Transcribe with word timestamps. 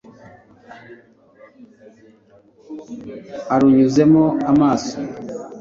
arunyuzemo 3.55 4.23
amaso 4.51 4.95